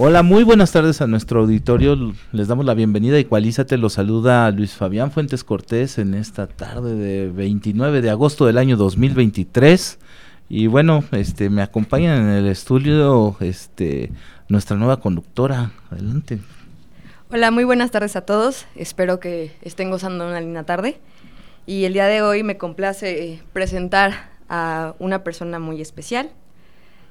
[0.00, 2.14] Hola, muy buenas tardes a nuestro auditorio.
[2.30, 3.18] Les damos la bienvenida.
[3.18, 8.58] Igualízate, los saluda Luis Fabián Fuentes Cortés en esta tarde de 29 de agosto del
[8.58, 9.98] año 2023.
[10.48, 14.12] Y bueno, este me acompañan en el estudio este
[14.48, 15.72] nuestra nueva conductora.
[15.90, 16.38] Adelante.
[17.32, 18.66] Hola, muy buenas tardes a todos.
[18.76, 21.00] Espero que estén gozando una linda tarde.
[21.66, 26.30] Y el día de hoy me complace presentar a una persona muy especial.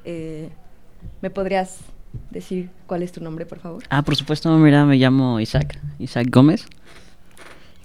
[0.06, 0.52] Eh,
[1.22, 1.82] ¿Me podrías
[2.32, 3.84] decir cuál es tu nombre, por favor?
[3.90, 6.66] Ah, por supuesto, mira, me llamo Isaac, Isaac Gómez.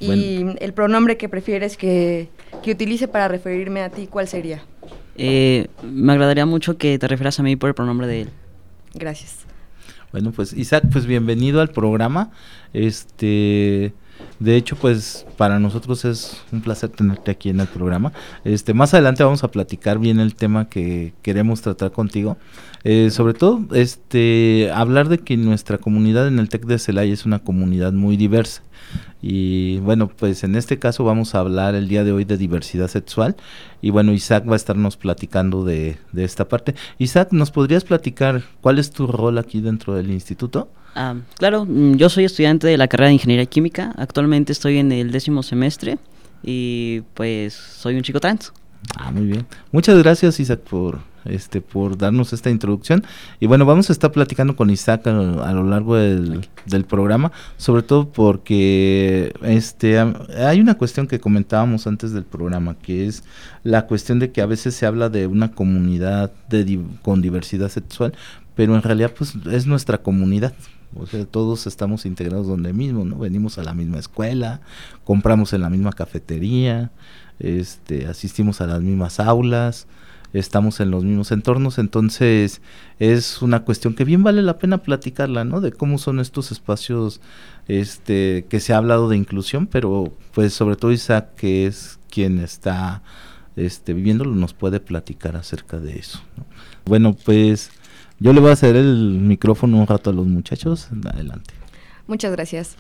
[0.01, 2.29] Y el pronombre que prefieres que,
[2.65, 4.65] que, utilice para referirme a ti, ¿cuál sería?
[5.17, 8.29] Eh, me agradaría mucho que te refieras a mí por el pronombre de él.
[8.95, 9.39] Gracias.
[10.11, 12.33] Bueno, pues Isaac, pues bienvenido al programa.
[12.73, 13.95] Este,
[14.39, 18.13] de hecho, pues para nosotros es un placer tenerte aquí en el programa.
[18.45, 22.37] Este, más adelante vamos a platicar bien el tema que queremos tratar contigo.
[22.85, 27.25] Eh, sobre todo, este, hablar de que nuestra comunidad en el TEC de Celaya es
[27.25, 28.63] una comunidad muy diversa.
[29.23, 32.89] Y bueno, pues en este caso vamos a hablar el día de hoy de diversidad
[32.89, 33.37] sexual.
[33.81, 36.75] Y bueno, Isaac va a estarnos platicando de, de esta parte.
[36.99, 40.69] Isaac, ¿nos podrías platicar cuál es tu rol aquí dentro del instituto?
[40.97, 43.95] Ah, claro, mm, yo soy estudiante de la carrera de Ingeniería Química.
[43.97, 45.99] Actualmente estoy en el décimo semestre
[46.43, 48.53] y pues soy un chico trans.
[48.97, 49.47] Ah, muy bien.
[49.71, 53.05] Muchas gracias, Isaac, por este por darnos esta introducción.
[53.41, 55.13] Y bueno, vamos a estar platicando con Isaac a,
[55.53, 62.13] lo largo del, del, programa, sobre todo porque este hay una cuestión que comentábamos antes
[62.13, 63.25] del programa, que es
[63.63, 68.13] la cuestión de que a veces se habla de una comunidad de, con diversidad sexual,
[68.55, 70.53] pero en realidad pues es nuestra comunidad.
[70.95, 73.17] O sea, todos estamos integrados donde mismo, ¿no?
[73.17, 74.61] Venimos a la misma escuela,
[75.05, 76.91] compramos en la misma cafetería,
[77.39, 79.87] este, asistimos a las mismas aulas,
[80.33, 82.61] estamos en los mismos entornos, entonces
[82.99, 85.61] es una cuestión que bien vale la pena platicarla, ¿no?
[85.61, 87.21] De cómo son estos espacios
[87.69, 92.39] este que se ha hablado de inclusión, pero pues sobre todo Isaac que es quien
[92.39, 93.03] está
[93.57, 96.21] este viviéndolo nos puede platicar acerca de eso.
[96.85, 97.71] Bueno, pues
[98.19, 100.89] yo le voy a hacer el micrófono un rato a los muchachos.
[101.05, 101.55] Adelante.
[102.07, 102.77] Muchas gracias.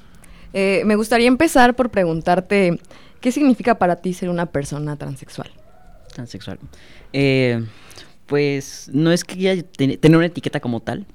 [0.54, 2.78] Eh, me gustaría empezar por preguntarte
[3.22, 5.48] ¿Qué significa para ti ser una persona transexual?
[6.12, 6.58] Transexual.
[7.12, 7.64] Eh,
[8.26, 11.06] pues no es que ya tener una etiqueta como tal.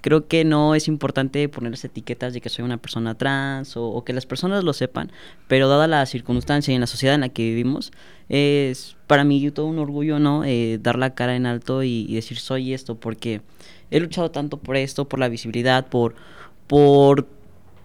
[0.00, 4.12] Creo que no es importante ponerse etiquetas de que soy una persona trans o, que
[4.12, 5.10] las personas lo sepan,
[5.48, 7.90] pero dada la circunstancia y en la sociedad en la que vivimos,
[8.28, 10.44] es para mí todo un orgullo, ¿no?
[10.44, 13.40] Eh, dar la cara en alto y, decir soy esto, porque
[13.90, 16.16] he luchado tanto por esto, por la visibilidad, por,
[16.66, 17.26] por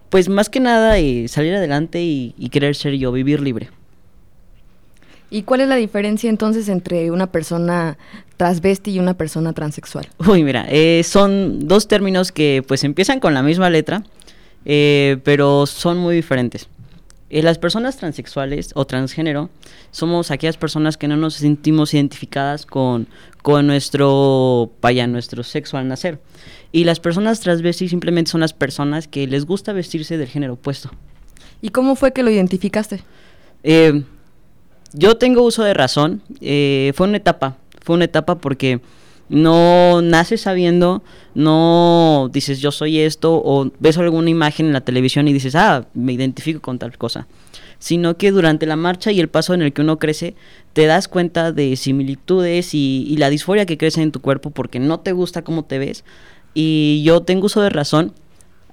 [0.09, 3.69] pues más que nada eh, salir adelante y, querer ser yo, vivir libre.
[5.31, 7.97] ¿Y cuál es la diferencia entonces entre una persona
[8.37, 10.07] transvesti y una persona transexual?
[10.27, 14.03] Uy, mira, eh, son dos términos que pues empiezan con la misma letra,
[14.65, 16.67] eh, pero son muy diferentes.
[17.29, 19.51] las personas transexuales o transgénero
[19.91, 23.07] somos aquellas personas que no nos sentimos identificadas con,
[23.43, 26.19] con nuestro, vaya, nuestro sexo al nacer.
[26.71, 30.89] Y las personas transvestis simplemente son las personas que les gusta vestirse del género opuesto.
[31.61, 33.01] ¿Y cómo fue que lo identificaste?
[33.63, 34.03] Eh,
[34.93, 36.21] yo tengo uso de razón.
[36.41, 37.57] Eh, fue una etapa.
[37.81, 38.81] Fue una etapa porque
[39.29, 41.03] no naces sabiendo,
[41.35, 45.85] no dices yo soy esto o ves alguna imagen en la televisión y dices, ah,
[45.93, 47.27] me identifico con tal cosa.
[47.77, 50.35] Sino que durante la marcha y el paso en el que uno crece,
[50.73, 54.99] te das cuenta de similitudes y, la disforia que crece en tu cuerpo porque no
[54.99, 56.03] te gusta cómo te ves
[56.53, 58.13] y yo tengo uso de razón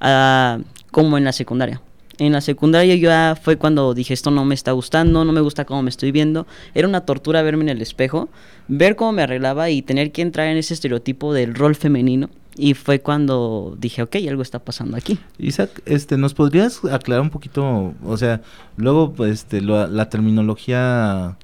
[0.00, 1.82] uh, como en la secundaria.
[2.18, 5.64] En la secundaria ya fue cuando dije esto no me está gustando, no me gusta
[5.64, 6.46] cómo me estoy viendo.
[6.74, 8.28] Era una tortura verme en el espejo,
[8.68, 12.30] ver cómo me arreglaba y tener que entrar en ese estereotipo del rol femenino.
[12.58, 15.18] Y fue cuando dije, ok, algo está pasando aquí.
[15.36, 17.92] Isaac, este, ¿nos podrías aclarar un poquito?
[18.02, 18.40] O sea,
[18.78, 21.36] luego este, la terminología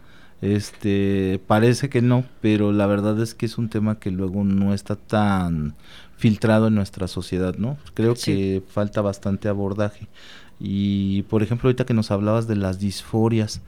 [0.42, 4.74] este parece que no, pero la verdad es que es un tema que luego no
[4.74, 5.76] está tan
[6.16, 7.78] filtrado en nuestra sociedad, ¿no?
[7.94, 10.08] Creo que falta bastante abordaje.
[10.64, 13.62] Y por ejemplo, ahorita que nos hablabas de las disforias,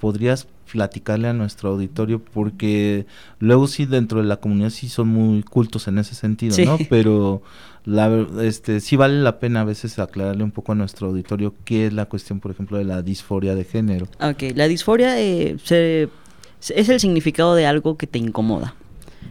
[0.00, 3.04] podrías platicarle a nuestro auditorio porque
[3.38, 6.78] luego sí dentro de la comunidad sí son muy cultos en ese sentido, ¿no?
[6.88, 7.42] Pero
[7.84, 11.86] la, este sí vale la pena a veces aclararle un poco a nuestro auditorio qué
[11.86, 14.08] es la cuestión, por ejemplo, de la disforia de género.
[14.18, 18.74] Ok, la disforia eh, es el significado de algo que te incomoda.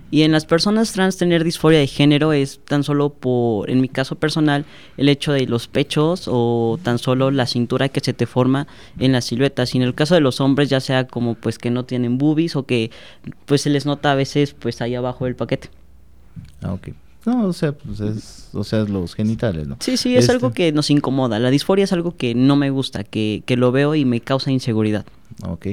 [0.09, 3.89] Y en las personas trans tener disforia de género es tan solo por, en mi
[3.89, 4.65] caso personal,
[4.95, 8.68] el hecho de los pechos o tan solo la cintura que se te forma
[9.00, 9.75] en las siluetas.
[9.75, 12.56] Y en el caso de los hombres ya sea como pues que no tienen boobies
[12.56, 12.92] o que
[13.45, 15.69] pues se les nota a veces pues ahí abajo del paquete.
[16.62, 16.89] Ah, ok.
[17.25, 19.75] No, o sea, pues es, o sea, los genitales, ¿no?
[19.81, 21.39] Sí, sí, es este algo que nos incomoda.
[21.39, 24.50] La disforia es algo que no me gusta, que, que lo veo y me causa
[24.50, 25.06] inseguridad.
[25.45, 25.68] Ok.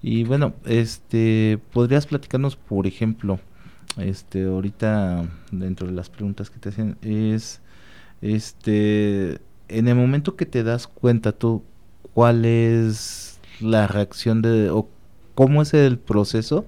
[0.00, 3.40] Y bueno, este, ¿podrías platicarnos, por ejemplo,
[3.98, 7.60] este ahorita dentro de las preguntas que te hacen es
[8.20, 11.62] este en el momento que te das cuenta tú
[12.14, 14.88] cuál es la reacción de o
[15.34, 16.66] cómo es el proceso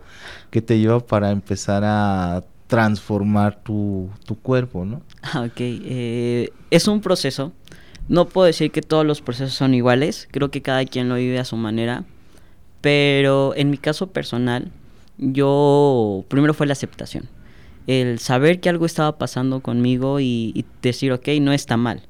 [0.50, 5.03] que te lleva para empezar a transformar tu, tu cuerpo, ¿no?
[5.23, 7.53] Ah, ok, eh, es un proceso.
[8.09, 11.38] No puedo decir que todos los procesos son iguales, creo que cada quien lo vive
[11.38, 12.05] a su manera,
[12.81, 14.71] pero en mi caso personal,
[15.19, 17.28] yo primero fue la aceptación.
[17.87, 22.02] El saber que algo estaba pasando conmigo y, decir, ok, no está mal.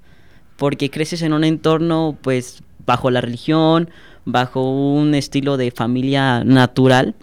[0.57, 3.91] Porque creces en un entorno, pues, bajo la religión,
[4.25, 7.15] bajo un estilo de familia natural,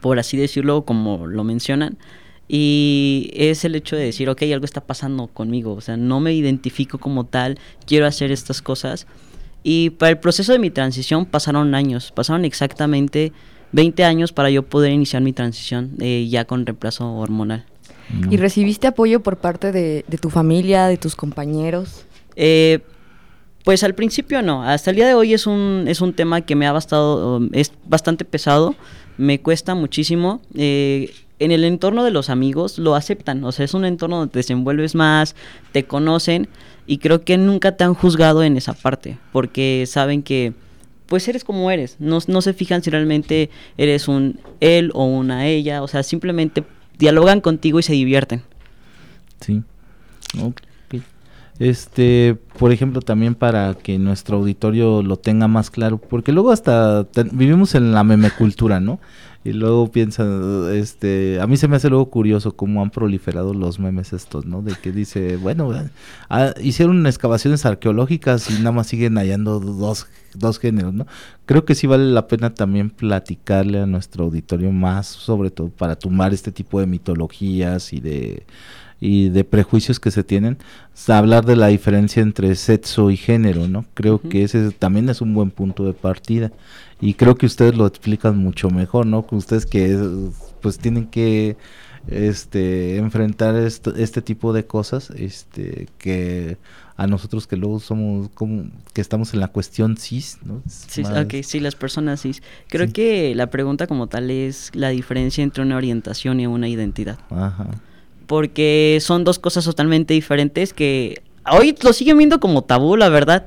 [0.00, 1.98] por así decirlo, como lo mencionan.
[2.48, 6.32] Y es el hecho de decir, ok, algo está pasando conmigo, o sea, no me
[6.32, 9.06] identifico como tal, quiero hacer estas cosas.
[9.62, 13.32] Y para el proceso de mi transición pasaron años, pasaron exactamente
[13.72, 17.64] 20 años para yo poder iniciar mi transición eh, ya con reemplazo hormonal.
[18.28, 22.04] ¿Y recibiste apoyo por parte de, tu familia, de tus compañeros?
[22.34, 22.80] Eh,
[23.64, 26.56] pues al principio no, hasta el día de hoy es un, es un tema que
[26.56, 28.74] me ha bastado, um, es bastante pesado,
[29.16, 30.40] me cuesta muchísimo.
[30.54, 34.32] Eh, en el entorno de los amigos lo aceptan, o sea, es un entorno donde
[34.32, 35.36] te desenvuelves más,
[35.72, 36.48] te conocen
[36.86, 40.52] y creo que nunca te han juzgado en esa parte, porque saben que
[41.10, 41.96] pues eres como eres.
[41.98, 45.82] No, se fijan si realmente eres un él o una ella.
[45.82, 46.62] O sea, simplemente
[47.00, 48.42] dialogan contigo y se divierten.
[49.40, 49.64] Sí.
[51.58, 57.08] Este, por ejemplo, también para que nuestro auditorio lo tenga más claro, porque luego hasta
[57.32, 59.00] vivimos en la meme cultura, ¿no?
[59.42, 63.78] Y luego piensan, este, a mí se me hace luego curioso cómo han proliferado los
[63.78, 64.60] memes estos, ¿no?
[64.60, 65.72] De que dice, bueno,
[66.28, 71.06] ah, hicieron excavaciones arqueológicas y nada más siguen hallando dos, dos géneros, ¿no?
[71.46, 75.96] Creo que sí vale la pena también platicarle a nuestro auditorio más, sobre todo para
[75.96, 78.44] tomar este tipo de mitologías y de
[79.00, 80.58] y de prejuicios que se tienen,
[81.08, 83.86] hablar de la diferencia entre sexo y género, ¿no?
[83.94, 86.52] Creo que ese también es un buen punto de partida
[87.00, 89.26] y creo que ustedes lo explican mucho mejor, ¿no?
[89.26, 89.98] Que ustedes que
[90.60, 91.56] pues tienen que
[92.08, 96.58] este enfrentar este tipo de cosas, este que
[96.96, 100.60] a nosotros que luego somos como que estamos en la cuestión cis, ¿no?
[100.68, 101.02] Sí,
[101.42, 102.42] sí, las personas cis.
[102.68, 107.18] Creo que la pregunta como tal es la diferencia entre una orientación y una identidad.
[107.30, 107.70] Ajá
[108.30, 113.44] porque son dos cosas totalmente diferentes que hoy lo siguen viendo como tabú, la verdad,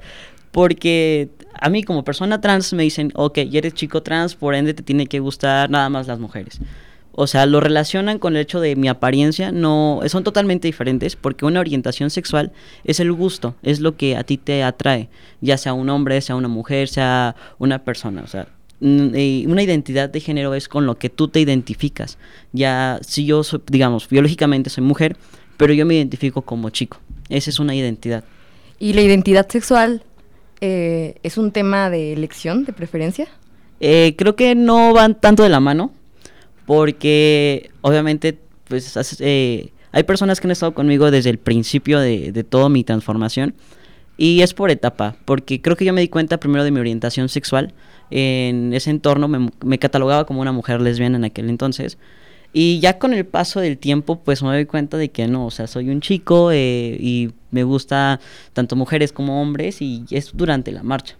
[0.51, 4.83] porque a mí como persona trans me dicen, ok, eres chico trans, por ende te
[4.83, 6.59] tiene que gustar nada más las mujeres.
[7.13, 11.45] O sea, lo relacionan con el hecho de mi apariencia, no, son totalmente diferentes porque
[11.45, 12.51] una orientación sexual
[12.83, 15.07] es el gusto, es lo que a ti te atrae,
[15.39, 18.49] ya sea un hombre, sea una mujer, sea una persona, o sea,
[18.83, 22.17] una identidad de género es con lo que tú te identificas.
[22.51, 25.15] Ya, si yo soy, digamos, biológicamente soy mujer,
[25.57, 26.99] pero yo me identifico como chico.
[27.29, 28.23] Esa es una identidad.
[28.79, 30.03] ¿Y la identidad sexual
[30.59, 33.27] eh, es un tema de elección, de preferencia?
[33.79, 35.93] Eh, creo que no van tanto de la mano,
[36.65, 38.37] porque obviamente,
[38.67, 42.83] pues, eh, hay personas que han estado conmigo desde el principio de, de toda mi
[42.83, 43.55] transformación,
[44.23, 47.27] y es por etapa, porque creo que yo me di cuenta primero de mi orientación
[47.27, 47.73] sexual,
[48.09, 51.97] en ese entorno, me, catalogaba como una mujer lesbiana en aquel entonces.
[52.53, 55.51] Y ya con el paso del tiempo, pues me doy cuenta de que no, o
[55.51, 58.21] sea, soy un chico eh, y me gusta
[58.53, 61.17] tanto mujeres como hombres y es durante la marcha.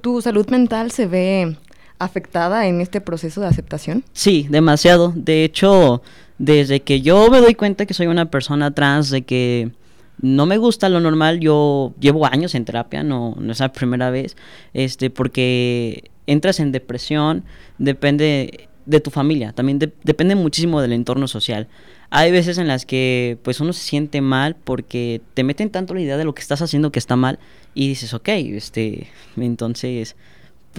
[0.00, 1.58] ¿Tu, salud mental se ve
[1.98, 4.04] afectada en este proceso de aceptación?
[4.14, 5.12] Sí, demasiado.
[5.14, 6.00] De hecho,
[6.38, 9.72] desde que yo me doy cuenta que soy una persona trans, de que
[10.20, 14.10] no me gusta lo normal, yo llevo años en terapia, no, no es la primera
[14.10, 14.36] vez,
[14.72, 17.44] este, porque entras en depresión,
[17.78, 21.68] depende de tu familia, también depende muchísimo del entorno social.
[22.08, 26.00] Hay veces en las que pues uno se siente mal porque te meten tanto la
[26.00, 27.40] idea de lo que estás haciendo que está mal
[27.74, 30.14] y dices, ok, este, entonces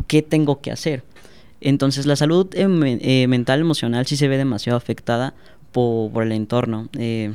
[0.08, 1.04] ¿qué tengo que hacer?
[1.60, 2.68] Entonces la salud eh,
[3.02, 5.34] eh, mental, emocional sí se ve demasiado afectada
[5.72, 6.90] por, el entorno.
[6.98, 7.34] Eh,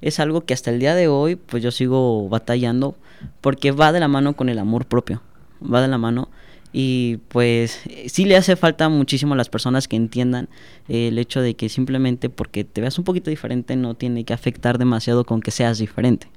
[0.00, 2.96] es algo que hasta el día de hoy pues yo sigo batallando
[3.40, 5.22] porque va de la mano con el amor propio,
[5.62, 6.28] va de la mano
[6.72, 10.48] y pues sí le hace falta muchísimo a las personas que entiendan
[10.88, 14.78] el hecho de que simplemente porque te veas un poquito diferente no tiene que afectar
[14.78, 16.28] demasiado con que seas diferente.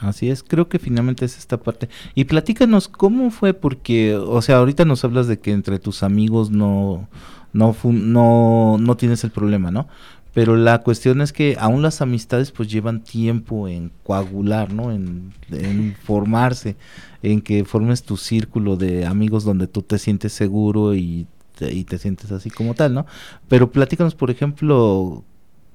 [0.00, 1.88] Así es, creo que finalmente es esta parte.
[2.14, 6.50] Y platícanos cómo fue, porque, o sea, ahorita nos hablas de que entre tus amigos
[6.50, 7.08] no,
[7.52, 9.86] no, no, no tienes el problema, ¿no?
[10.34, 14.90] Pero la cuestión es que aún las amistades pues llevan tiempo en coagular, ¿no?
[14.90, 16.76] En, en formarse,
[17.22, 21.26] en que formes tu círculo de amigos donde tú te sientes seguro y
[21.58, 23.06] te, y te sientes así como tal, ¿no?
[23.48, 25.22] Pero platícanos, por ejemplo,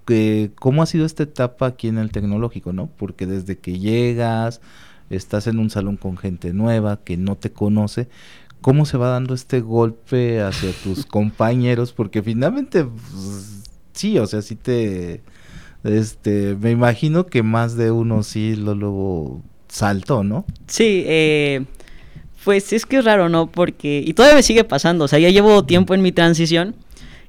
[0.07, 2.87] que, cómo ha sido esta etapa aquí en el tecnológico, ¿no?
[2.97, 4.61] Porque desde que llegas,
[5.11, 8.09] estás en un salón con gente nueva que no te conoce,
[8.61, 11.93] ¿cómo se va dando este golpe hacia tus compañeros?
[11.93, 12.85] Porque finalmente...
[12.85, 13.56] Pues,
[13.97, 15.21] sí, o sea, sí te...
[15.83, 20.45] Este, me imagino que más de uno sí lo luego saltó, ¿no?
[20.67, 21.65] Sí, eh,
[22.43, 23.47] pues es que es raro, ¿no?
[23.47, 26.75] Porque, y todavía me sigue pasando, o sea, ya llevo tiempo en mi transición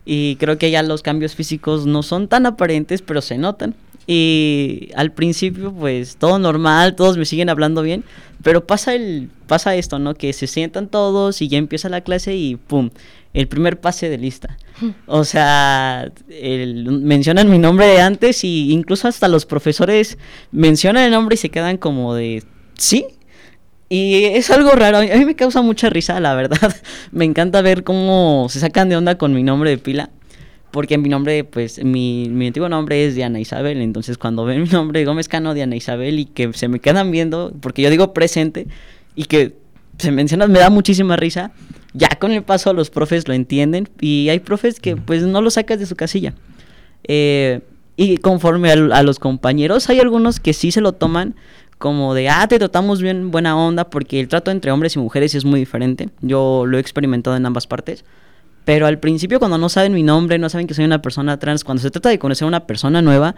[0.05, 3.75] y creo que ya los cambios físicos no son tan aparentes, pero se notan.
[4.11, 8.05] Y al principio, pues todo normal, todos me siguen hablando bien,
[8.43, 10.15] pero pasa el pasa esto, ¿no?
[10.15, 12.89] Que se sientan todos y ya empieza la clase y pum,
[13.35, 14.57] el primer pase de lista.
[15.07, 20.17] O sea, mencionan mi nombre de antes y incluso hasta los profesores
[20.53, 22.45] mencionan el nombre y se quedan como de,
[22.79, 23.05] ¿sí?
[23.91, 26.75] Y es algo raro, a mí me causa mucha risa, la verdad.
[27.13, 30.11] me encanta ver cómo se sacan de onda con mi nombre de pila
[30.71, 34.69] porque mi nombre, pues, mi, mi antiguo nombre es Diana Isabel, entonces cuando ven mi
[34.69, 38.67] nombre Gómez Cano, Diana Isabel, y que se me quedan viendo, porque yo digo presente,
[39.15, 39.57] y que
[39.99, 41.53] se menciona, me da muchísima risa,
[41.93, 45.51] ya con el paso los profes lo entienden, y hay profes que pues no lo
[45.51, 46.35] sacas de su casilla.
[47.05, 47.61] Eh,
[47.97, 51.35] y conforme a, los compañeros, hay algunos que sí se lo toman
[51.79, 55.35] como de, ah, te tratamos bien, buena onda, porque el trato entre hombres y mujeres
[55.35, 56.09] es muy diferente.
[56.21, 58.05] Yo lo he experimentado en ambas partes.
[58.69, 61.65] Pero al principio cuando no saben mi nombre, no saben que soy una persona trans,
[61.65, 63.35] cuando se trata de conocer a una persona nueva,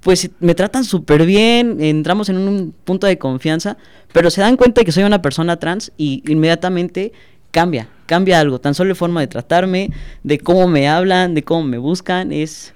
[0.00, 3.76] pues me tratan súper bien, entramos en un punto de confianza,
[4.12, 7.12] pero se dan cuenta de que soy una persona trans y inmediatamente
[7.52, 9.90] cambia, cambia algo, tan solo la forma de tratarme,
[10.24, 12.74] de cómo me hablan, de cómo me buscan, es,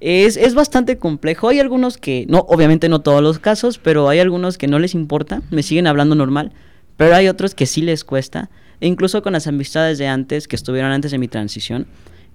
[0.00, 1.48] es, es bastante complejo.
[1.50, 4.94] Hay algunos que, no, obviamente no todos los casos, pero hay algunos que no les
[4.94, 6.52] importa, me siguen hablando normal,
[6.96, 8.48] pero hay otros que sí les cuesta.
[8.82, 11.86] E incluso con las amistades de antes, que estuvieron antes de mi transición,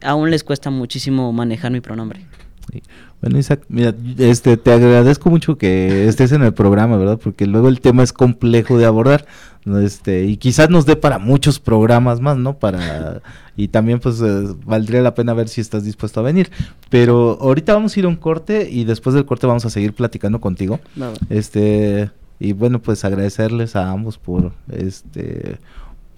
[0.01, 2.21] aún les cuesta muchísimo manejar mi pronombre.
[3.21, 7.19] Bueno, Isaac, mira, este, te agradezco mucho que estés en el programa, ¿verdad?
[7.21, 9.25] Porque luego el tema es complejo de abordar,
[9.83, 12.57] este, y quizás nos dé para muchos programas más, ¿no?
[12.57, 13.21] Para
[13.57, 16.49] y también pues eh, valdría la pena ver si estás dispuesto a venir.
[16.89, 19.93] Pero ahorita vamos a ir a un corte y después del corte vamos a seguir
[19.93, 20.79] platicando contigo.
[21.29, 25.57] Este, y bueno, pues agradecerles a ambos por este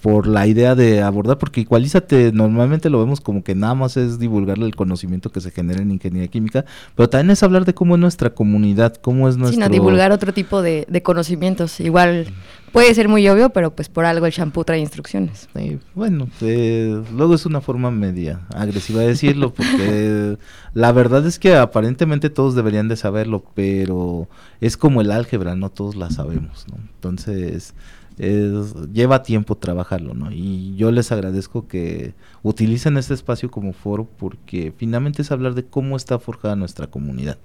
[0.01, 4.18] por la idea de abordar, porque Igualízate normalmente lo vemos como que nada más es
[4.18, 6.65] divulgarle el conocimiento que se genera en ingeniería química,
[6.96, 9.56] pero también es hablar de cómo es nuestra comunidad, cómo es nuestro...
[9.56, 11.79] Sino divulgar otro tipo de, conocimientos.
[11.79, 12.27] Igual
[12.72, 15.50] puede ser muy obvio, pero pues por algo el shampoo trae instrucciones.
[15.94, 20.38] bueno, eh, luego es una forma media agresiva de decirlo, porque
[20.74, 24.29] la verdad es que aparentemente todos deberían de saberlo, pero
[24.62, 26.77] es como el álgebra, no todos la sabemos, ¿no?
[26.96, 27.74] Entonces
[28.20, 30.32] lleva tiempo trabajarlo, ¿no?
[30.32, 35.66] Y yo les agradezco que utilicen este espacio como foro porque finalmente es hablar de
[35.66, 37.38] cómo está forjada nuestra comunidad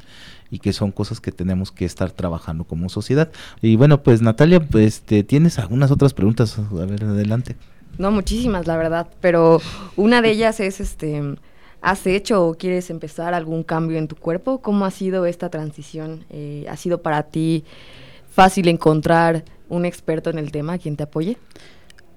[0.50, 3.30] y que son cosas que tenemos que estar trabajando como sociedad.
[3.62, 7.56] Y bueno, pues Natalia, pues tienes algunas otras preguntas, a ver, adelante.
[7.96, 9.60] No, muchísimas, la verdad, pero
[9.96, 11.36] una de ellas es este
[11.84, 14.62] ¿Has hecho o quieres empezar algún cambio en tu cuerpo?
[14.62, 16.24] ¿Cómo ha sido esta transición?
[16.30, 17.62] Eh, ¿Ha sido para ti
[18.30, 21.38] fácil encontrar un experto en el tema quien te apoye?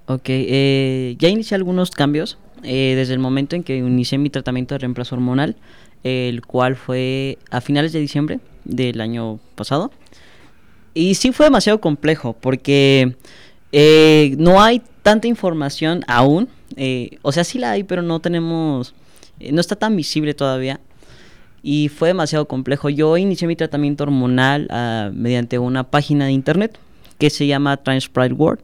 [0.06, 4.74] Ok, eh, ya inicié algunos cambios eh, desde el momento en que inicié mi tratamiento
[4.74, 5.56] de reemplazo hormonal,
[6.02, 9.90] el cual fue a finales de diciembre del año pasado.
[10.94, 13.16] Y sí fue demasiado complejo porque
[13.72, 16.48] eh, no hay tanta información aún.
[17.22, 18.94] o sea, sí la hay, pero no tenemos,
[19.50, 20.80] no está tan visible todavía
[21.62, 22.88] y fue demasiado complejo.
[22.88, 26.78] Yo inicié mi tratamiento hormonal ah, mediante una página de internet
[27.18, 28.60] que se llama Trans Pride World.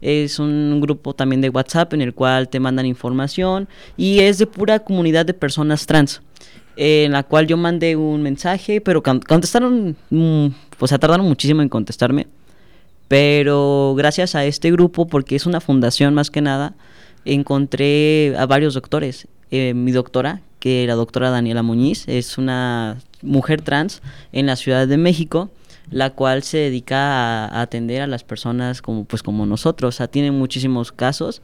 [0.00, 4.46] Es un grupo también de WhatsApp en el cual te mandan información y es de
[4.46, 6.20] pura comunidad de personas trans.
[6.76, 10.46] en la cual yo mandé un mensaje, pero contestaron, mm,
[10.80, 12.26] o sea, tardaron muchísimo en contestarme.
[13.06, 16.74] Pero gracias a este grupo, porque es una fundación más que nada,
[17.24, 19.28] encontré a varios doctores.
[19.52, 24.88] Eh, mi doctora, que la doctora Daniela Muñiz, es una mujer trans en la Ciudad
[24.88, 25.50] de México,
[25.90, 29.94] la cual se dedica a, atender a las personas como, pues, como nosotros.
[29.94, 31.42] O sea, tiene muchísimos casos.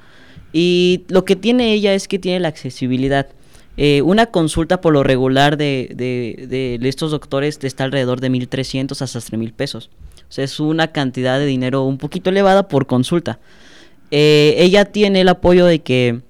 [0.52, 3.28] Y lo que tiene ella es que tiene la accesibilidad.
[3.76, 9.00] Eh, una consulta por lo regular de, de, de estos doctores está alrededor de 1.300
[9.00, 9.90] hasta 3.000 pesos.
[10.30, 13.40] O sea, es una cantidad de dinero un poquito elevada por consulta.
[14.10, 16.20] Eh, ella tiene el apoyo de que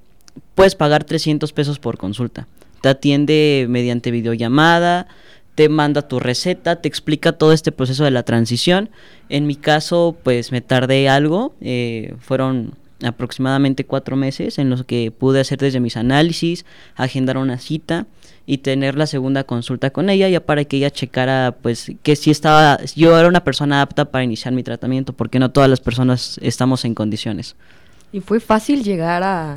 [0.54, 2.46] puedes pagar 300 pesos por consulta.
[2.80, 5.06] Te atiende mediante videollamada,
[5.60, 8.88] te manda tu receta, te explica todo este proceso de la transición.
[9.28, 15.10] En mi caso, pues me tardé algo, eh, fueron aproximadamente cuatro meses en los que
[15.10, 16.64] pude hacer desde mis análisis,
[16.96, 18.06] agendar una cita
[18.46, 22.30] y tener la segunda consulta con ella ya para que ella checara pues que si
[22.30, 26.40] estaba yo era una persona apta para iniciar mi tratamiento porque no todas las personas
[26.40, 27.54] estamos en condiciones.
[28.14, 29.56] ¿Y fue fácil llegar a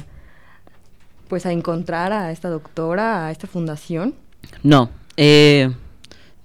[1.30, 4.16] pues a encontrar a esta doctora, a esta fundación?
[4.64, 5.72] No, eh,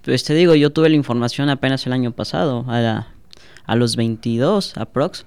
[0.08, 3.08] pues te digo, yo tuve la información apenas el año pasado, a,
[3.66, 5.26] a los 22 aprox,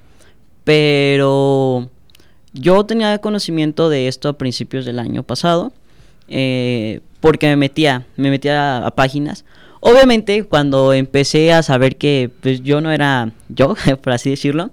[0.64, 1.88] pero
[2.54, 5.72] yo tenía conocimiento de esto a principios del año pasado,
[6.30, 9.46] eh, porque me metía, me metía a, páginas.
[9.82, 14.72] Obviamente, cuando empecé a saber que pues, yo no era yo, por así decirlo,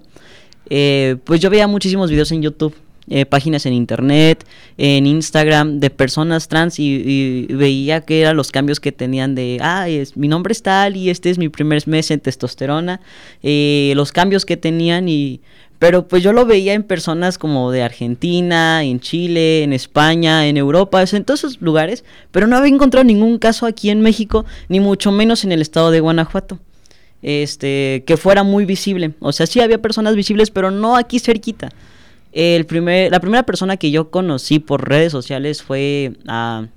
[0.71, 2.73] eh, pues yo veía muchísimos videos en YouTube,
[3.09, 4.45] eh, páginas en internet,
[4.77, 9.89] en Instagram de personas trans y, veía que eran los cambios que tenían de, ah,
[9.89, 13.01] es, mi nombre es tal y este es mi primer mes en testosterona,
[13.41, 15.41] los cambios que tenían y
[15.79, 20.57] pero pues yo lo veía en personas como de Argentina, en Chile, en España, en
[20.57, 24.81] Europa, en todos esos lugares, pero no había encontrado ningún caso aquí en México, ni
[24.81, 26.59] mucho menos en el estado de Guanajuato.
[27.21, 29.13] Este, que fuera muy visible.
[29.19, 31.69] O sea, sí había personas visibles, pero no aquí cerquita.
[32.31, 36.67] El primer, la primera persona que yo conocí por redes sociales fue a,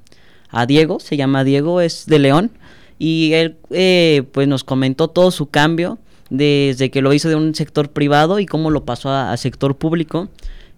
[0.66, 2.50] Diego, se llama Diego, es de León,
[2.99, 5.99] y él eh, pues nos comentó todo su cambio
[6.30, 10.28] desde que lo hizo de un sector privado y cómo lo pasó a, sector público.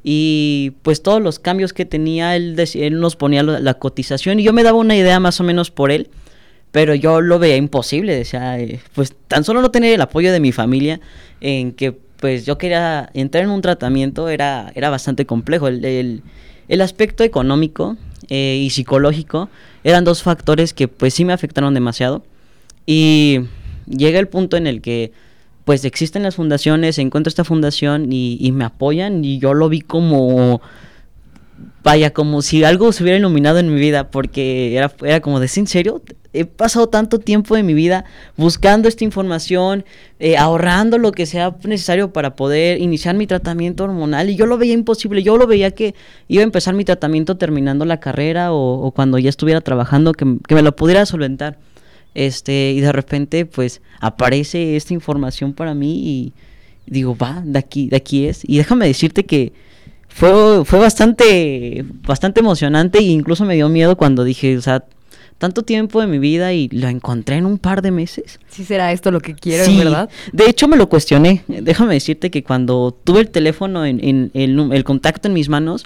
[0.03, 4.53] Y pues todos los cambios que tenía, él, él nos ponía la, cotización y yo
[4.53, 6.11] me daba una idea más o menos por él,
[6.73, 10.41] pero yo lo veía imposible, decía, eh, pues tan solo no tener el apoyo de
[10.41, 11.01] mi familia
[11.41, 15.69] en que pues yo quería entrar en un tratamiento era, era bastante complejo.
[15.69, 16.23] El,
[16.69, 17.99] el, aspecto económico
[18.31, 19.51] eh, y psicológico
[19.83, 22.25] eran dos factores que pues sí me afectaron demasiado
[22.87, 23.41] y
[23.87, 25.13] llega el punto en el que
[25.67, 30.63] pues existen las fundaciones, encuentro esta fundación y, me apoyan y yo lo vi como,
[31.83, 35.51] vaya, como si algo se hubiera iluminado en mi vida, porque era, era como de,
[35.55, 36.01] ¿en serio?
[36.35, 38.05] He pasado tanto tiempo de mi vida
[38.37, 39.85] buscando esta información,
[40.19, 44.59] eh, ahorrando lo que sea necesario para poder iniciar mi tratamiento hormonal y yo lo
[44.59, 45.95] veía imposible, yo lo veía que
[46.27, 50.63] iba a empezar mi tratamiento terminando la carrera o, cuando ya estuviera trabajando, que, me
[50.63, 51.57] lo pudiera solventar.
[52.15, 56.33] Este, y de repente, pues, aparece esta información para mí y
[56.87, 58.43] digo, va, de aquí, de aquí es.
[58.45, 59.53] Y déjame decirte que
[60.09, 64.85] fue, fue bastante, bastante emocionante e incluso me dio miedo cuando dije, o sea,
[65.39, 68.41] tanto tiempo de mi vida y lo encontré en un par de meses.
[68.49, 69.77] Sí será esto lo que quiero, sí.
[69.77, 70.09] ¿verdad?
[70.33, 71.45] De hecho me lo cuestioné.
[71.49, 74.31] Déjame decirte que cuando tuve el teléfono en, en
[74.73, 75.85] el contacto en mis manos,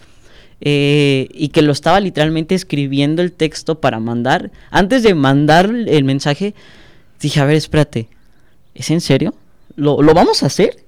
[0.60, 4.50] eh, y que lo estaba literalmente escribiendo el texto para mandar.
[4.70, 6.54] Antes de mandar el mensaje,
[7.20, 8.08] dije, a ver, espérate,
[8.74, 9.34] ¿es en serio?
[9.76, 10.84] ¿Lo, lo vamos a hacer?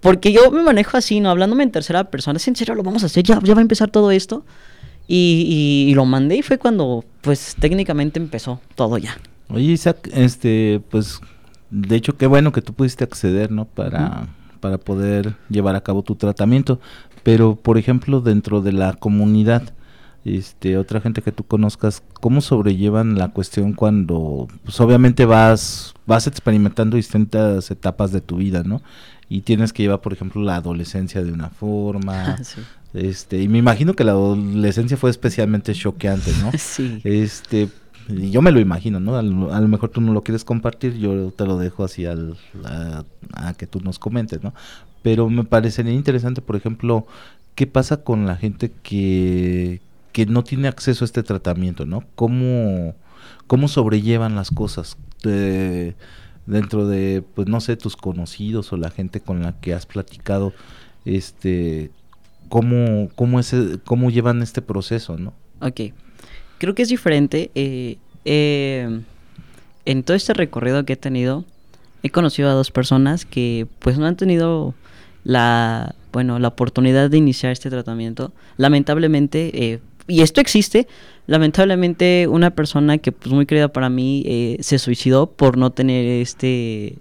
[0.00, 1.30] Porque yo me manejo así, ¿no?
[1.30, 2.74] Hablándome en tercera persona, ¿es en serio?
[2.74, 3.24] ¿Lo vamos a hacer?
[3.24, 4.44] ¿Ya, ya va a empezar todo esto?
[5.08, 9.16] Y, y, lo mandé y fue cuando, pues, técnicamente empezó todo ya.
[9.48, 11.20] Oye, Isaac, este, pues,
[11.70, 13.64] de hecho, qué bueno que tú pudiste acceder, ¿no?
[13.64, 14.28] Para,
[14.60, 16.80] para poder llevar a cabo tu tratamiento.
[17.22, 19.74] Pero, por ejemplo, dentro de la comunidad,
[20.24, 26.26] este, otra gente que tú conozcas, ¿cómo sobrellevan la cuestión cuando, pues obviamente vas, vas
[26.26, 28.82] experimentando distintas etapas de tu vida, ¿no?
[29.28, 32.36] Y tienes que llevar, por ejemplo, la adolescencia de una forma,
[32.94, 36.50] este, y me imagino que la adolescencia fue especialmente choqueante, ¿no?
[36.58, 37.00] Sí.
[37.04, 37.68] Este,
[38.08, 39.16] yo me lo imagino, ¿no?
[39.16, 43.04] A lo, mejor tú no lo quieres compartir, yo te lo dejo así al, a,
[43.32, 44.54] a, que tú nos comentes, ¿no?
[45.02, 47.06] Pero me parecería interesante, por ejemplo,
[47.54, 49.80] qué pasa con la gente que,
[50.12, 52.04] que no tiene acceso a este tratamiento, ¿no?
[52.14, 52.94] ¿Cómo,
[53.46, 55.94] cómo sobrellevan las cosas de,
[56.46, 60.52] dentro de, pues no sé, tus conocidos o la gente con la que has platicado,
[61.04, 61.90] este,
[62.52, 65.32] cómo, cómo, es, cómo llevan este proceso, ¿no?
[65.62, 65.94] Ok,
[66.58, 67.50] creo que es diferente.
[67.54, 69.00] Eh, eh,
[69.86, 71.46] en todo este recorrido que he tenido,
[72.02, 74.74] he conocido a dos personas que pues no han tenido
[75.24, 80.86] la, bueno, la oportunidad de iniciar este tratamiento, lamentablemente, eh, y esto existe,
[81.26, 86.04] lamentablemente una persona que pues muy querida para mí eh, se suicidó por no tener
[86.20, 86.98] este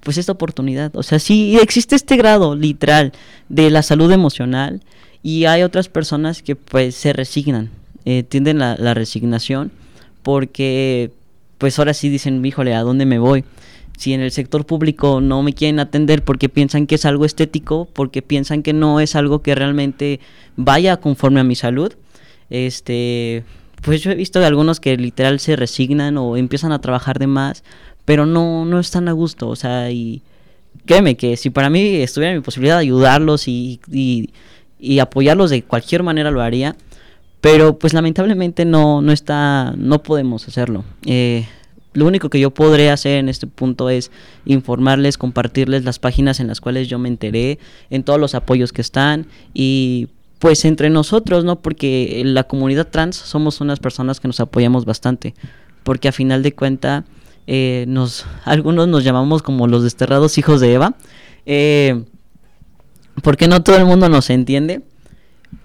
[0.00, 0.94] pues esta oportunidad.
[0.96, 3.12] O sea, sí existe este grado literal
[3.48, 4.80] de la salud emocional
[5.22, 7.70] y hay otras personas que pues se resignan,
[8.04, 9.70] eh, tienden la, resignación
[10.22, 11.12] porque
[11.58, 13.44] pues ahora sí dicen, híjole, ¿a dónde me voy?
[13.98, 17.86] Si en el sector público no me quieren atender porque piensan que es algo estético,
[17.92, 20.20] porque piensan que no es algo que realmente
[20.56, 21.92] vaya conforme a mi salud,
[22.48, 23.44] este,
[23.82, 27.26] pues yo he visto de algunos que literal se resignan o empiezan a trabajar de
[27.26, 27.62] más,
[28.10, 30.20] pero no, no están a gusto, o sea, y
[30.84, 36.02] créeme que si para mí estuviera mi posibilidad de ayudarlos y, y, apoyarlos de cualquier
[36.02, 36.74] manera lo haría,
[37.40, 40.82] pero pues lamentablemente no, no está, no podemos hacerlo.
[41.06, 41.46] Eh,
[41.92, 44.10] lo único que yo podré hacer en este punto es
[44.44, 48.82] informarles, compartirles las páginas en las cuales yo me enteré, en todos los apoyos que
[48.82, 50.08] están y
[50.40, 51.60] pues entre nosotros, ¿no?
[51.60, 55.36] Porque la comunidad trans somos unas personas que nos apoyamos bastante,
[55.84, 57.04] porque a final de cuenta
[57.52, 60.94] eh, nos, algunos nos llamamos como los desterrados hijos de Eva,
[61.46, 62.04] eh,
[63.24, 64.82] porque no todo el mundo nos entiende,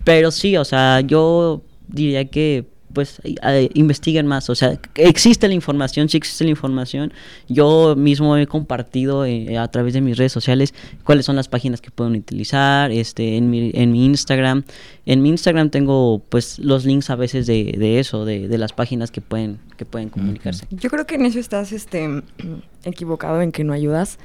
[0.03, 2.65] pero sí, o sea, yo diría que
[2.95, 7.13] pues eh, investiguen más, o sea, existe la información, sí existe la información.
[7.47, 11.81] Yo mismo he compartido eh, a través de mis redes sociales cuáles son las páginas
[11.81, 14.63] que pueden utilizar, este, en mi, en mi Instagram.
[15.05, 18.73] En mi Instagram tengo pues los links a veces de, de eso, de, de, las
[18.73, 20.65] páginas que pueden, que pueden comunicarse.
[20.71, 22.23] Yo creo que en eso estás este,
[22.83, 24.17] equivocado en que no ayudas.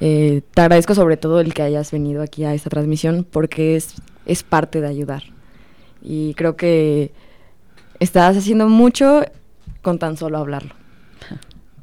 [0.00, 3.94] Eh, te agradezco sobre todo el que hayas venido aquí a esta transmisión porque es,
[4.26, 5.24] es parte de ayudar.
[6.02, 7.12] Y creo que
[8.00, 9.22] estás haciendo mucho
[9.82, 10.74] con tan solo hablarlo.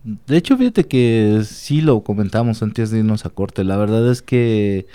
[0.04, 3.63] De hecho, fíjate que sí lo comentamos antes de irnos a corte.
[3.63, 4.86] La verdad es que,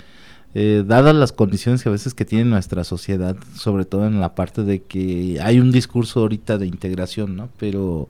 [0.53, 4.35] eh, dadas las condiciones que a veces que tiene nuestra sociedad, sobre todo en la
[4.35, 7.49] parte de que hay un discurso ahorita de integración, ¿no?
[7.57, 8.09] Pero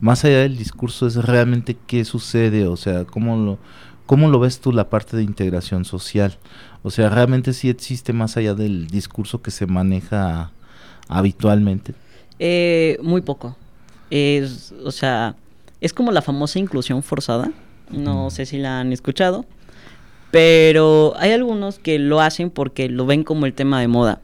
[0.00, 3.58] más allá del discurso es realmente qué sucede, o sea, cómo lo,
[4.06, 6.38] cómo lo ves tú la parte de integración social.
[6.82, 10.52] O sea, realmente sí existe más allá del discurso que se maneja
[11.08, 11.94] habitualmente.
[12.40, 13.54] Eh, muy poco.
[14.10, 15.36] Es, o sea,
[15.80, 17.52] es como la famosa inclusión forzada.
[17.90, 18.30] No mm.
[18.30, 19.44] sé si la han escuchado.
[20.32, 24.20] Pero hay algunos que lo hacen porque lo ven como el tema de moda.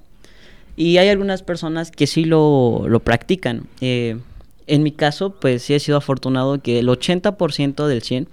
[0.76, 3.66] Y hay algunas personas que sí lo, lo practican.
[3.80, 4.18] Eh,
[4.66, 8.28] en mi caso, pues sí he sido afortunado que el 80% del 100,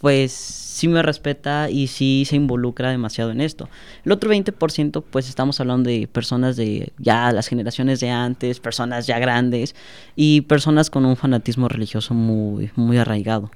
[0.00, 3.68] pues sí me respeta y sí se involucra demasiado en esto.
[4.04, 9.06] El otro 20%, pues estamos hablando de personas de ya las generaciones de antes, personas
[9.06, 9.74] ya grandes
[10.14, 13.50] y personas con un fanatismo religioso muy, muy arraigado.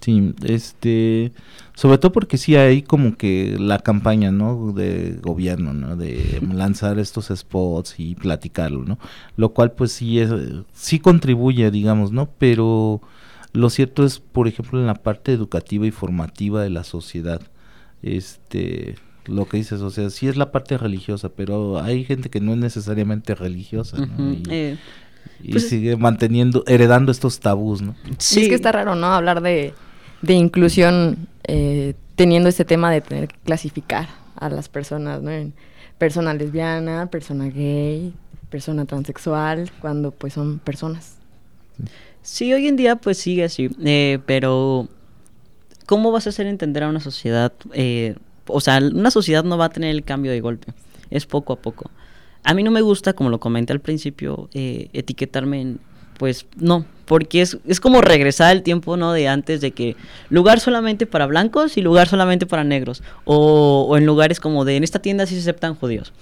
[0.00, 1.32] Sí, este,
[1.74, 4.72] sobre todo porque sí hay como que la campaña, ¿no?
[4.72, 5.96] De gobierno, ¿no?
[5.96, 8.98] De lanzar estos spots y platicarlo, ¿no?
[9.36, 10.30] Lo cual pues sí es,
[10.74, 12.28] sí contribuye, digamos, ¿no?
[12.38, 13.00] Pero
[13.54, 17.40] lo cierto es, por ejemplo, en la parte educativa y formativa de la sociedad,
[18.02, 22.40] este, lo que dices, o sea, sí es la parte religiosa, pero hay gente que
[22.40, 24.32] no es necesariamente religiosa, ¿no?
[24.32, 24.76] Y, eh,
[25.40, 27.94] y pues sigue manteniendo, heredando estos tabús, ¿no?
[28.18, 29.06] Sí, es que está raro, ¿no?
[29.06, 29.72] Hablar de,
[30.20, 35.30] de inclusión eh, teniendo este tema de tener que clasificar a las personas, ¿no?
[35.30, 35.54] En
[35.96, 38.12] persona lesbiana, persona gay,
[38.50, 41.18] persona transexual, cuando pues son personas.
[41.76, 41.84] Sí.
[42.24, 44.88] Sí, hoy en día pues sigue así, eh, pero
[45.84, 47.52] ¿cómo vas a hacer entender a una sociedad?
[47.74, 48.14] Eh,
[48.46, 50.72] o sea, una sociedad no va a tener el cambio de golpe,
[51.10, 51.90] es poco a poco.
[52.42, 55.80] A mí no me gusta, como lo comenté al principio, eh, etiquetarme en,
[56.18, 59.12] pues no, porque es, es como regresar al tiempo, ¿no?
[59.12, 59.94] De antes de que
[60.30, 64.76] lugar solamente para blancos y lugar solamente para negros, o, o en lugares como de
[64.76, 66.14] en esta tienda sí se aceptan judíos.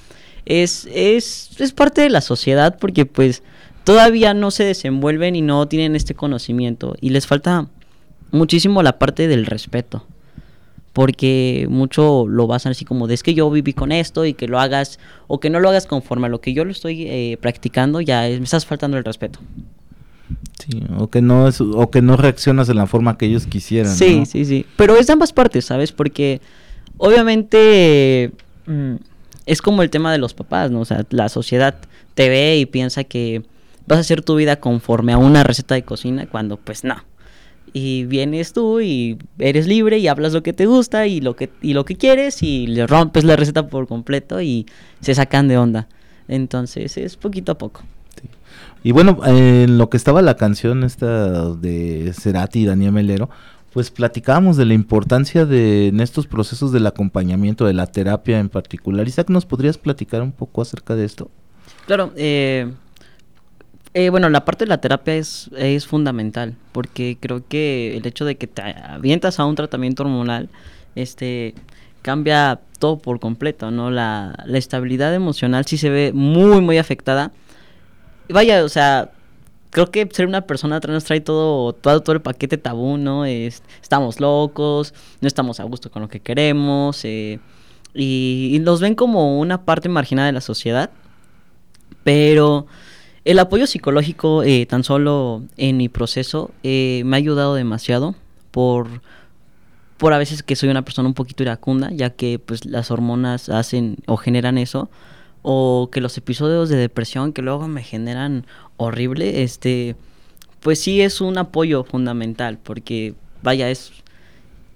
[0.47, 3.45] Es, es, es parte de la sociedad porque pues
[3.85, 7.68] todavía no se desenvuelven y no tienen este conocimiento y les falta
[8.31, 10.05] muchísimo la parte del respeto.
[10.92, 14.47] Porque mucho lo basan así como de es que yo viví con esto y que
[14.47, 17.38] lo hagas o que no lo hagas conforme a lo que yo lo estoy eh,
[17.40, 19.38] practicando, ya me estás faltando el respeto.
[20.59, 23.95] Sí, o que no es, o que no reaccionas de la forma que ellos quisieran.
[23.95, 24.27] Sí, ¿no?
[24.27, 24.66] sí, sí.
[24.77, 25.92] Pero es de ambas partes, ¿sabes?
[25.92, 26.42] Porque
[26.99, 28.33] obviamente
[28.66, 28.97] mm,
[29.47, 30.81] es como el tema de los papás, ¿no?
[30.81, 31.77] O sea, la sociedad
[32.14, 33.42] te ve y piensa que
[33.87, 36.97] vas a hacer tu vida conforme a una receta de cocina cuando pues no.
[37.73, 41.51] Y vienes tú y eres libre y hablas lo que te gusta y lo que,
[41.62, 44.66] y lo que quieres y le rompes la receta por completo y
[45.01, 45.88] se sacan de onda.
[46.29, 47.83] Entonces es poquito a poco.
[48.21, 48.29] Sí.
[48.85, 53.31] Y bueno, en lo que estaba la canción esta de Cerati y Daniel Melero,
[53.73, 58.51] pues platicábamos de la importancia de en estos procesos del acompañamiento, de la terapia en
[58.51, 59.09] particular.
[59.09, 61.31] Isaac, ¿nos podrías platicar un poco acerca de esto?
[61.87, 62.71] Claro, eh,
[63.94, 68.24] eh, bueno, la parte de la terapia es, es fundamental, porque creo que el hecho
[68.24, 70.48] de que te avientas a un tratamiento hormonal,
[70.94, 71.55] este,
[72.00, 73.90] cambia todo por completo, ¿no?
[73.90, 77.33] La, la estabilidad emocional sí se ve muy, muy afectada.
[78.28, 79.11] Vaya, o sea,
[79.70, 83.26] creo que ser una persona trans trae todo, todo, todo el paquete tabú, ¿no?
[83.26, 87.40] Es, estamos locos, no estamos a gusto con lo que queremos, eh,
[87.94, 90.90] y, y, nos ven como una parte marginada de la sociedad.
[92.05, 92.66] Pero
[93.24, 98.14] el apoyo psicológico, eh, tan solo en mi proceso, eh, me ha ayudado demasiado
[98.50, 98.88] por,
[99.96, 103.48] por a veces que soy una persona un poquito iracunda, ya que pues las hormonas
[103.48, 104.90] hacen o generan eso
[105.42, 109.96] o que los episodios de depresión que luego me generan horrible, este,
[110.61, 113.92] pues sí es un apoyo fundamental, porque vaya, es,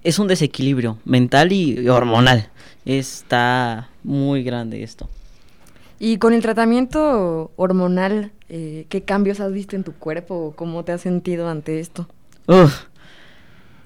[0.02, 2.48] es un desequilibrio mental y hormonal.
[2.84, 5.08] Está muy grande esto.
[5.98, 10.52] Y con el tratamiento hormonal, eh, ¿qué cambios has visto en tu cuerpo?
[10.56, 12.06] ¿Cómo te has sentido ante esto?
[12.46, 12.84] Uf,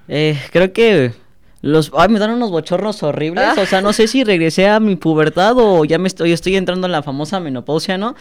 [0.07, 1.13] eh, creo que
[1.61, 3.57] los, ay, me dan unos bochornos horribles.
[3.57, 6.87] O sea, no sé si regresé a mi pubertad o ya me estoy, estoy entrando
[6.87, 8.15] en la famosa menopausia, ¿no?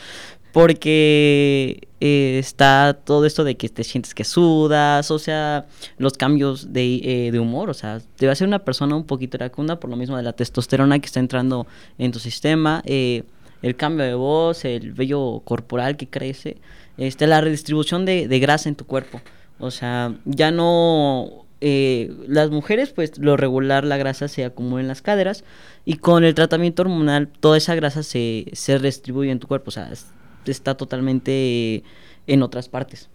[0.53, 6.73] Porque eh, está todo esto de que te sientes que sudas, o sea, los cambios
[6.73, 9.81] de, eh, de humor, o sea, te va a ser una persona un poquito iracunda
[9.81, 11.67] por lo mismo de la testosterona que está entrando
[11.99, 13.23] en tu sistema, eh,
[13.63, 16.57] el cambio de voz, el vello corporal que crece,
[16.97, 19.21] este, la redistribución de, de grasa en tu cuerpo.
[19.59, 24.89] O sea, ya no eh, las mujeres, pues lo regular la grasa se acumula en
[24.89, 25.45] las caderas
[25.85, 29.71] y con el tratamiento hormonal toda esa grasa se, se redistribuye en tu cuerpo, o
[29.71, 30.07] sea, es,
[30.47, 31.85] está totalmente
[32.27, 33.11] en otras partes.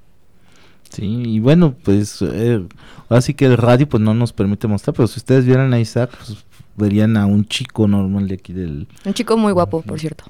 [0.91, 2.62] Sí, y bueno, pues eh,
[3.10, 6.12] así que el radio pues no nos permite mostrar, pero si ustedes vieran a Isaac,
[6.15, 8.88] pues verían a un chico normal de aquí del...
[9.05, 10.25] Un chico muy guapo, por cierto.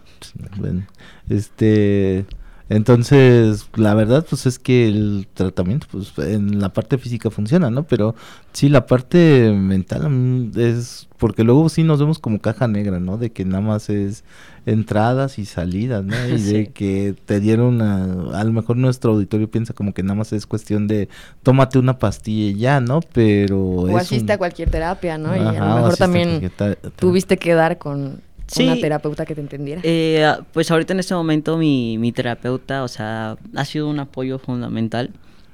[0.58, 0.86] Bueno,
[1.29, 2.25] este...
[2.67, 7.84] Entonces, la verdad, pues es que el tratamiento, pues en la parte física funciona, ¿no?
[7.84, 8.15] Pero
[8.54, 13.17] sí, la parte mental es, porque luego sí nos vemos como caja negra, ¿no?
[13.17, 14.23] De que nada más es
[14.65, 16.15] entradas y salidas, ¿no?
[16.28, 16.54] Y sí.
[16.54, 20.34] de que te dieron, a, a lo mejor nuestro auditorio piensa como que nada más
[20.34, 21.08] es cuestión de
[21.43, 23.01] tómate una pastilla y ya, ¿no?
[23.13, 23.60] Pero...
[23.60, 24.32] O asiste un...
[24.32, 25.30] a cualquier terapia, ¿no?
[25.30, 26.51] Ajá, y a lo mejor también
[26.95, 29.81] tuviste que dar con Sí, una terapeuta que te entendiera.
[29.84, 34.38] Eh, pues ahorita en este momento mi, mi terapeuta, o sea, ha sido un apoyo
[34.39, 35.10] fundamental.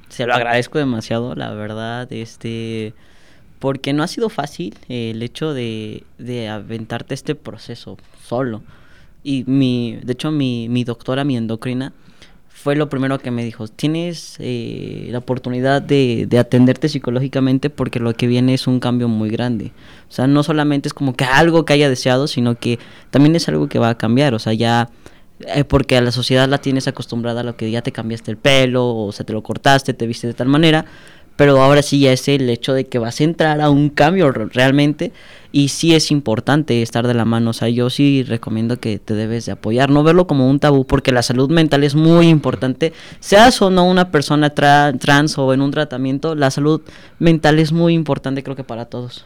[0.10, 2.94] Se lo agradezco demasiado, la verdad, este,
[3.60, 8.62] porque no ha sido fácil eh, el hecho de, de aventarte este proceso solo.
[9.24, 11.94] Y mi, de hecho, mi, mi doctora, mi endocrina,
[12.62, 18.00] fue lo primero que me dijo, tienes eh, la oportunidad de, de, atenderte psicológicamente porque
[18.00, 19.72] lo que viene es un cambio muy grande.
[20.08, 22.78] O sea, no solamente es como que algo que haya deseado, sino que
[23.10, 24.36] también es algo que va a cambiar.
[24.36, 24.90] O sea, ya
[25.48, 28.38] eh, porque a la sociedad la tienes acostumbrada a lo que ya te cambiaste el
[28.38, 30.86] pelo, o sea, te lo cortaste, te viste de tal manera,
[31.36, 34.32] pero ahora sí ya es el hecho de que vas a entrar a un cambio
[34.32, 35.12] realmente
[35.52, 39.14] y sí es importante estar de la mano, o sea, yo sí recomiendo que te
[39.14, 42.94] debes de apoyar, no verlo como un tabú porque la salud mental es muy importante,
[43.20, 46.82] seas o no una persona tra trans o en un tratamiento, la salud
[47.20, 49.26] mental es muy importante creo que para todos.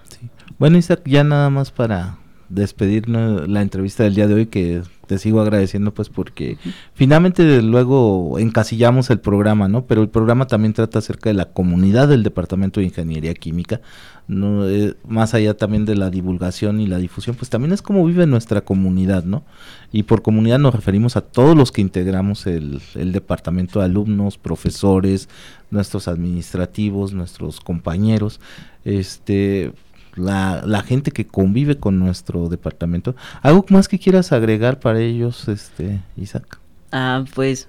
[0.58, 2.18] Bueno, Isaac, ya nada más para
[2.50, 6.58] despedir la entrevista del día de hoy que te sigo agradeciendo pues porque
[6.94, 9.86] finalmente luego encasillamos el programa, ¿no?
[9.86, 13.82] Pero el programa también trata acerca de la comunidad del Departamento de Ingeniería Química,
[14.28, 18.06] no eh, más allá también de la divulgación y la difusión, pues también es como
[18.06, 19.44] vive nuestra comunidad, ¿no?
[19.92, 25.30] Y por comunidad nos referimos a todos los que integramos el, el departamento, alumnos, profesores,
[25.70, 28.40] nuestros administrativos, nuestros compañeros,
[28.84, 29.74] este
[30.16, 33.16] la, la, gente que convive con nuestro departamento.
[33.42, 36.60] ¿Algo más que quieras agregar para ellos, este Isaac?
[36.92, 37.68] Ah, pues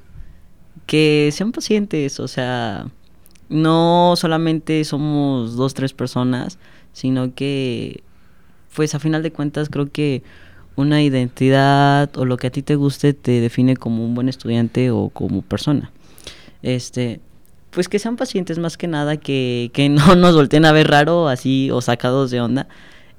[0.86, 2.86] que sean pacientes, o sea,
[3.48, 6.58] no solamente somos dos, tres personas,
[6.92, 8.02] sino que,
[8.74, 10.22] pues a final de cuentas creo que
[10.76, 14.90] una identidad o lo que a ti te guste te define como un buen estudiante
[14.90, 15.90] o como persona.
[16.62, 17.20] Este,
[17.76, 21.28] pues que sean pacientes más que nada, que, que no nos volteen a ver raro
[21.28, 22.68] así o sacados de onda,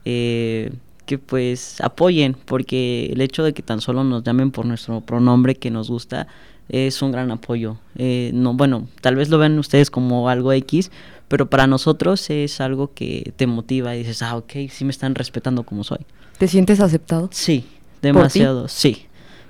[0.03, 0.71] eh,
[1.05, 5.53] que pues apoyen, porque el hecho de que tan solo nos llamen por nuestro pronombre
[5.53, 6.25] que nos gusta
[6.69, 7.77] es un gran apoyo.
[7.97, 10.89] Eh, no, bueno, tal vez lo vean ustedes como algo X,
[11.27, 15.13] pero para nosotros es algo que te motiva y dices, ah, ok, sí me están
[15.13, 15.99] respetando como soy.
[16.39, 17.29] ¿Te sientes aceptado?
[17.31, 17.67] Sí,
[18.01, 19.05] demasiado, sí.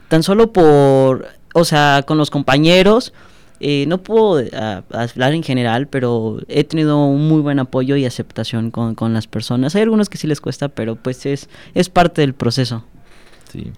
[0.09, 3.13] Tan solo por, o sea, con los compañeros,
[3.59, 8.05] eh, no puedo ah, hablar en general, pero he tenido un muy buen apoyo y
[8.05, 9.75] aceptación con, con, las personas.
[9.75, 12.83] Hay algunos que sí les cuesta, pero pues es, es parte del proceso.
[13.51, 13.71] Sí,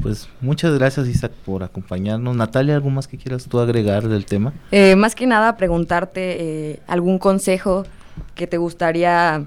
[0.00, 2.36] pues muchas gracias Isaac por acompañarnos.
[2.36, 4.52] Natalia, ¿algo más que quieras tú agregar del tema?
[4.70, 7.84] Eh, más que nada preguntarte eh, algún consejo
[8.34, 9.46] que te gustaría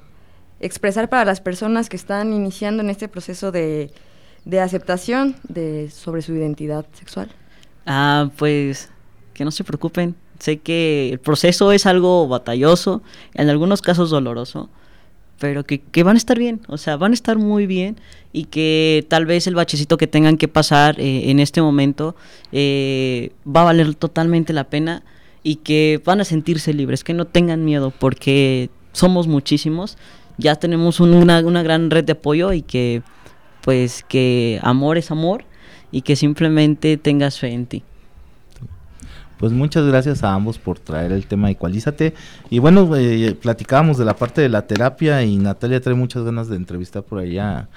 [0.60, 3.92] expresar para las personas que están iniciando en este proceso de,
[4.46, 7.32] de aceptación de, sobre su identidad sexual.
[7.86, 8.92] Ah, pues
[9.40, 10.16] que no se preocupen.
[10.38, 13.02] Sé que el proceso es algo batalloso,
[13.34, 14.70] en algunos casos doloroso,
[15.40, 17.96] pero que, van a estar bien, o sea, van a estar muy bien
[18.34, 22.18] y que tal vez el bachecito que tengan que pasar eh, en este momento
[22.52, 25.04] eh, va a valer totalmente la pena
[25.42, 29.98] y que van a sentirse libres, que no tengan miedo porque somos muchísimos,
[30.38, 33.04] ya tenemos una, una gran red de apoyo y que
[33.62, 35.46] pues que amor es amor
[35.94, 37.84] y que simplemente tengas fe en ti.
[39.40, 42.14] Pues muchas gracias a ambos por traer el tema Ecualízate.
[42.50, 46.50] Y bueno, eh, platicábamos de la parte de la terapia y Natalia trae muchas ganas
[46.50, 47.70] de entrevistar por allá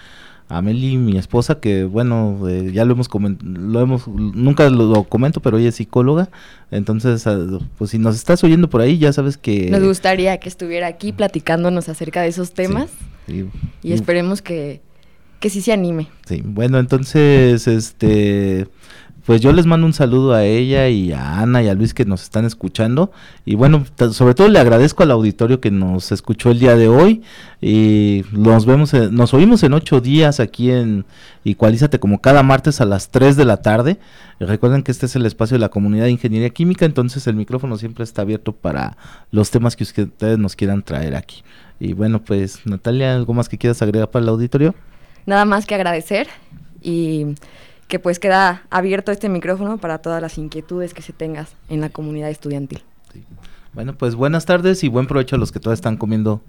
[0.48, 3.09] a Meli, mi esposa, que bueno, eh, ya lo hemos
[3.42, 6.29] lo hemos, nunca lo, comento, pero ella es psicóloga,
[6.70, 7.38] entonces, ah,
[7.79, 9.70] pues si nos estás oyendo por ahí, ya sabes que...
[9.70, 12.90] Nos gustaría que estuviera aquí platicándonos acerca de esos temas
[13.83, 14.83] y esperemos que,
[15.40, 16.09] que sí se anime.
[16.27, 18.66] Sí, bueno, entonces, este
[19.24, 22.04] pues yo les mando un saludo a ella y a Ana y a Luis que
[22.04, 23.12] nos están escuchando.
[23.44, 27.22] Y bueno, sobre todo le agradezco al auditorio que nos escuchó el día de hoy.
[27.61, 31.04] Y nos vemos, nos oímos en ocho días aquí en
[31.44, 33.98] Igualízate como cada martes a las 3 de la tarde.
[34.38, 37.76] recuerden que este es el espacio de la comunidad de ingeniería química, entonces el micrófono
[37.78, 38.96] siempre está abierto para
[39.32, 41.42] los temas que ustedes nos quieran traer aquí.
[41.80, 44.74] Y bueno, pues Natalia, ¿algo más que quieras agregar para el auditorio?
[45.26, 46.28] Nada más que agradecer
[46.80, 47.35] y
[47.92, 51.90] que pues queda abierto este micrófono para todas las inquietudes que se tengas en la
[51.90, 52.83] comunidad estudiantil.
[53.74, 56.40] Bueno, pues buenas tardes y buen provecho a los que todavía están comiendo.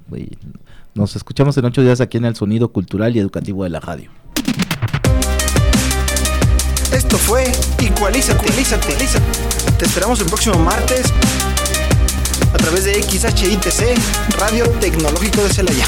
[0.96, 4.10] Nos escuchamos en ocho días aquí en el Sonido Cultural y Educativo de la Radio.
[6.94, 7.44] Esto fue
[7.82, 8.96] Igualízate, Igualízate,
[9.78, 11.12] Te esperamos el próximo martes
[12.54, 15.88] a través de XHITC, Radio Tecnológico de Celaya.